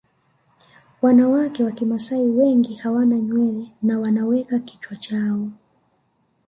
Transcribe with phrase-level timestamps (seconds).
[1.01, 5.49] Wanawake wa Kimasai wengi hawana nywele na wanaweka kichwa chao